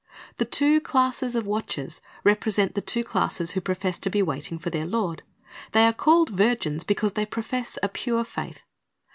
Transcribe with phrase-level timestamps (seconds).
[0.37, 4.71] The two classes of watchers represent the two classes who profess to be waiting for
[4.71, 5.21] their Lord.
[5.73, 8.63] They are called virgins because they profess a pure faith.